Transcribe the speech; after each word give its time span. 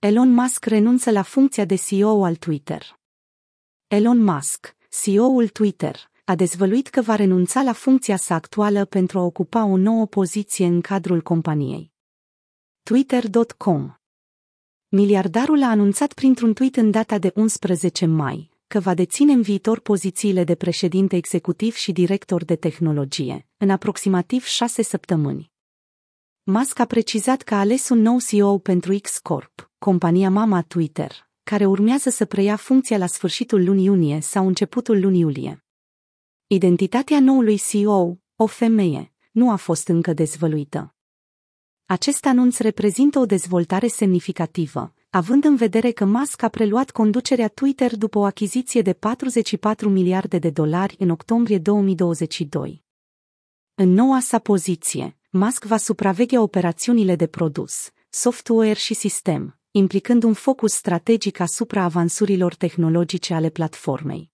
Elon 0.00 0.32
Musk 0.32 0.64
renunță 0.64 1.10
la 1.10 1.22
funcția 1.22 1.64
de 1.64 1.74
CEO 1.74 2.24
al 2.24 2.36
Twitter. 2.36 2.98
Elon 3.86 4.22
Musk, 4.22 4.76
CEO-ul 5.02 5.48
Twitter, 5.48 6.10
a 6.24 6.34
dezvăluit 6.34 6.88
că 6.88 7.00
va 7.00 7.14
renunța 7.14 7.62
la 7.62 7.72
funcția 7.72 8.16
sa 8.16 8.34
actuală 8.34 8.84
pentru 8.84 9.18
a 9.18 9.22
ocupa 9.22 9.64
o 9.64 9.76
nouă 9.76 10.06
poziție 10.06 10.66
în 10.66 10.80
cadrul 10.80 11.20
companiei. 11.20 11.92
Twitter.com 12.82 13.94
Miliardarul 14.88 15.62
a 15.62 15.68
anunțat 15.68 16.12
printr-un 16.12 16.52
tweet 16.54 16.76
în 16.76 16.90
data 16.90 17.18
de 17.18 17.32
11 17.34 18.06
mai 18.06 18.50
că 18.66 18.80
va 18.80 18.94
deține 18.94 19.32
în 19.32 19.42
viitor 19.42 19.80
pozițiile 19.80 20.44
de 20.44 20.54
președinte 20.54 21.16
executiv 21.16 21.74
și 21.74 21.92
director 21.92 22.44
de 22.44 22.56
tehnologie, 22.56 23.46
în 23.56 23.70
aproximativ 23.70 24.44
șase 24.44 24.82
săptămâni. 24.82 25.49
Musk 26.50 26.78
a 26.78 26.84
precizat 26.84 27.42
că 27.42 27.54
a 27.54 27.58
ales 27.58 27.88
un 27.88 27.98
nou 27.98 28.18
CEO 28.28 28.58
pentru 28.58 28.98
X 28.98 29.18
Corp, 29.18 29.70
compania 29.78 30.30
mama 30.30 30.62
Twitter, 30.62 31.28
care 31.42 31.66
urmează 31.66 32.10
să 32.10 32.24
preia 32.24 32.56
funcția 32.56 32.98
la 32.98 33.06
sfârșitul 33.06 33.64
lunii 33.64 33.84
iunie 33.84 34.20
sau 34.20 34.46
începutul 34.46 35.00
lunii 35.00 35.20
iulie. 35.20 35.64
Identitatea 36.46 37.20
noului 37.20 37.58
CEO, 37.70 38.18
o 38.36 38.46
femeie, 38.46 39.12
nu 39.30 39.50
a 39.50 39.56
fost 39.56 39.88
încă 39.88 40.12
dezvăluită. 40.12 40.94
Acest 41.86 42.26
anunț 42.26 42.58
reprezintă 42.58 43.18
o 43.18 43.26
dezvoltare 43.26 43.86
semnificativă, 43.86 44.94
având 45.10 45.44
în 45.44 45.56
vedere 45.56 45.90
că 45.90 46.04
Musk 46.04 46.42
a 46.42 46.48
preluat 46.48 46.90
conducerea 46.90 47.48
Twitter 47.48 47.96
după 47.96 48.18
o 48.18 48.24
achiziție 48.24 48.82
de 48.82 48.92
44 48.92 49.88
miliarde 49.88 50.38
de 50.38 50.50
dolari 50.50 50.96
în 50.98 51.10
octombrie 51.10 51.58
2022. 51.58 52.84
În 53.74 53.92
noua 53.92 54.20
sa 54.20 54.38
poziție, 54.38 55.14
Musk 55.32 55.64
va 55.64 55.76
supraveghea 55.76 56.42
operațiunile 56.42 57.16
de 57.16 57.26
produs, 57.26 57.90
software 58.08 58.72
și 58.72 58.94
sistem, 58.94 59.58
implicând 59.70 60.22
un 60.22 60.32
focus 60.32 60.72
strategic 60.72 61.40
asupra 61.40 61.82
avansurilor 61.82 62.54
tehnologice 62.54 63.34
ale 63.34 63.48
platformei. 63.48 64.30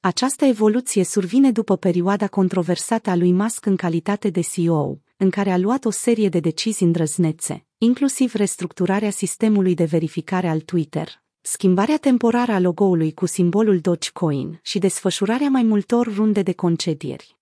Această 0.00 0.44
evoluție 0.44 1.04
survine 1.04 1.52
după 1.52 1.76
perioada 1.76 2.28
controversată 2.28 3.10
a 3.10 3.16
lui 3.16 3.32
Musk 3.32 3.66
în 3.66 3.76
calitate 3.76 4.30
de 4.30 4.40
CEO, 4.40 5.00
în 5.16 5.30
care 5.30 5.50
a 5.50 5.58
luat 5.58 5.84
o 5.84 5.90
serie 5.90 6.28
de 6.28 6.40
decizii 6.40 6.86
îndrăznețe, 6.86 7.66
inclusiv 7.78 8.34
restructurarea 8.34 9.10
sistemului 9.10 9.74
de 9.74 9.84
verificare 9.84 10.48
al 10.48 10.60
Twitter, 10.60 11.22
schimbarea 11.40 11.96
temporară 11.96 12.52
a 12.52 12.58
logo-ului 12.58 13.12
cu 13.12 13.26
simbolul 13.26 13.78
Dogecoin 13.78 14.58
și 14.62 14.78
desfășurarea 14.78 15.48
mai 15.48 15.62
multor 15.62 16.14
runde 16.14 16.42
de 16.42 16.52
concedieri. 16.52 17.36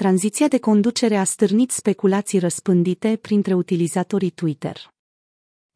Tranziția 0.00 0.48
de 0.48 0.58
conducere 0.58 1.16
a 1.16 1.24
stârnit 1.24 1.70
speculații 1.70 2.38
răspândite 2.38 3.18
printre 3.20 3.54
utilizatorii 3.54 4.30
Twitter. 4.30 4.92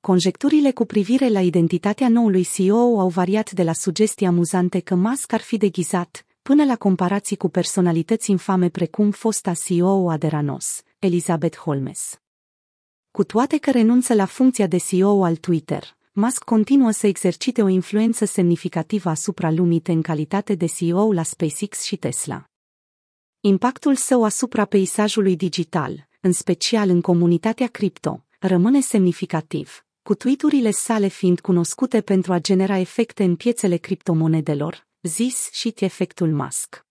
Conjecturile 0.00 0.72
cu 0.72 0.84
privire 0.84 1.28
la 1.28 1.40
identitatea 1.40 2.08
noului 2.08 2.46
CEO 2.54 3.00
au 3.00 3.08
variat 3.08 3.50
de 3.50 3.62
la 3.62 3.72
sugestii 3.72 4.26
amuzante 4.26 4.80
că 4.80 4.94
Musk 4.94 5.32
ar 5.32 5.40
fi 5.40 5.56
deghizat, 5.56 6.26
până 6.42 6.64
la 6.64 6.76
comparații 6.76 7.36
cu 7.36 7.48
personalități 7.48 8.30
infame 8.30 8.68
precum 8.68 9.10
fosta 9.10 9.52
CEO 9.66 10.10
Aderanos, 10.10 10.82
Elizabeth 10.98 11.56
Holmes. 11.56 12.20
Cu 13.10 13.24
toate 13.24 13.58
că 13.58 13.70
renunță 13.70 14.14
la 14.14 14.24
funcția 14.24 14.66
de 14.66 14.78
CEO 14.78 15.24
al 15.24 15.36
Twitter, 15.36 15.96
Musk 16.12 16.44
continuă 16.44 16.90
să 16.90 17.06
exercite 17.06 17.62
o 17.62 17.68
influență 17.68 18.24
semnificativă 18.24 19.08
asupra 19.08 19.50
lumii 19.50 19.82
în 19.84 20.02
calitate 20.02 20.54
de 20.54 20.66
CEO 20.66 21.12
la 21.12 21.22
SpaceX 21.22 21.82
și 21.82 21.96
Tesla. 21.96 22.48
Impactul 23.46 23.94
său 23.94 24.24
asupra 24.24 24.64
peisajului 24.64 25.36
digital, 25.36 26.08
în 26.20 26.32
special 26.32 26.88
în 26.88 27.00
comunitatea 27.00 27.66
cripto, 27.66 28.24
rămâne 28.38 28.80
semnificativ, 28.80 29.84
cu 30.02 30.14
tweeturile 30.14 30.70
sale 30.70 31.08
fiind 31.08 31.40
cunoscute 31.40 32.00
pentru 32.00 32.32
a 32.32 32.38
genera 32.38 32.78
efecte 32.78 33.24
în 33.24 33.36
piețele 33.36 33.76
criptomonedelor, 33.76 34.86
zis 35.02 35.48
și 35.52 35.74
efectul 35.78 36.32
Musk. 36.32 36.83